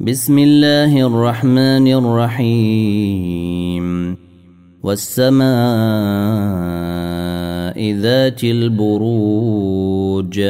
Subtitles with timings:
[0.00, 3.86] بسم الله الرحمن الرحيم.
[4.82, 5.42] والسماء
[7.92, 10.40] ذات البروج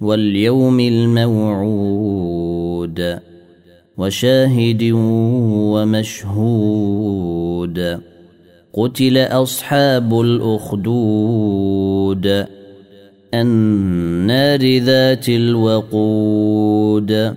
[0.00, 1.58] واليوم الموعود
[3.98, 4.92] وشاهد
[5.72, 6.18] ومشهود.
[8.74, 10.86] قتل أصحاب الأخدود
[13.34, 17.36] النار ذات الوقود.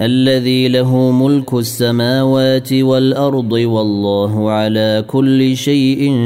[0.00, 6.16] الذي له ملك السماوات والأرض والله على كل شيء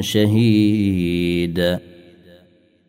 [0.00, 1.78] شهيد.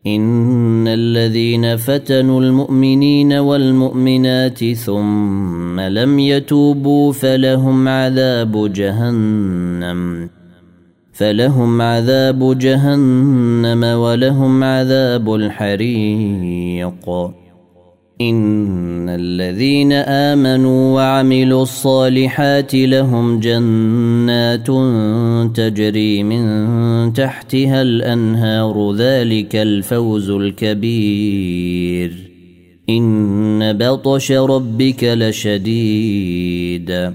[0.06, 10.30] إن الذين فتنوا المؤمنين والمؤمنات ثم لم يتوبوا فلهم عذاب جهنم.
[11.12, 17.10] فلهم عذاب جهنم ولهم عذاب الحريق.
[18.20, 24.66] إن الذين آمنوا وعملوا الصالحات لهم جنات
[25.56, 32.12] تجري من تحتها الأنهار ذلك الفوز الكبير.
[32.90, 37.10] إن بطش ربك لشديد.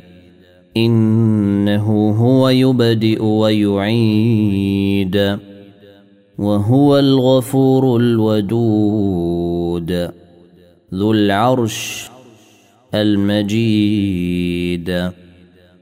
[0.78, 5.38] إنه هو يبدئ ويعيد.
[6.38, 10.21] وهو الغفور الودود.
[10.94, 12.10] ذو العرش
[12.94, 15.12] المجيد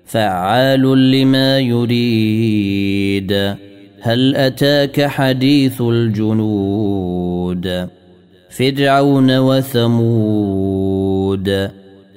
[0.06, 3.56] فعال لما يريد.
[4.02, 7.90] هل أتاك حديث الجنود؟
[8.50, 10.90] فرعون وثمود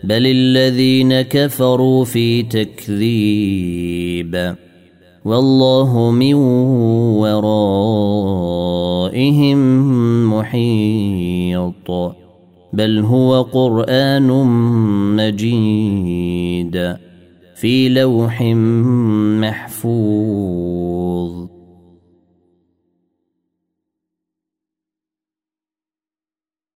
[0.04, 3.74] بل الذين كفروا في تكذيب.
[5.24, 6.34] والله من
[8.74, 9.58] ورائهم
[10.34, 12.21] محيط.
[12.72, 14.28] بل هو قرآن
[15.16, 16.96] مجيد
[17.54, 18.42] في لوح
[19.40, 21.48] محفوظ.